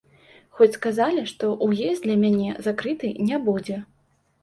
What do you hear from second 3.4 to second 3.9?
будзе.